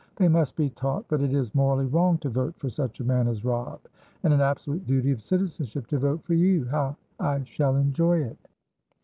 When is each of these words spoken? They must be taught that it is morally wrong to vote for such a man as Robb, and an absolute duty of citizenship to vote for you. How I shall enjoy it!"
They 0.15 0.27
must 0.27 0.55
be 0.55 0.71
taught 0.71 1.07
that 1.09 1.21
it 1.21 1.31
is 1.31 1.53
morally 1.53 1.85
wrong 1.85 2.17
to 2.21 2.29
vote 2.29 2.55
for 2.57 2.71
such 2.71 2.99
a 2.99 3.03
man 3.03 3.27
as 3.27 3.45
Robb, 3.45 3.81
and 4.23 4.33
an 4.33 4.41
absolute 4.41 4.87
duty 4.87 5.11
of 5.11 5.21
citizenship 5.21 5.85
to 5.89 5.99
vote 5.99 6.23
for 6.23 6.33
you. 6.33 6.65
How 6.65 6.95
I 7.19 7.43
shall 7.43 7.75
enjoy 7.75 8.21
it!" 8.23 8.47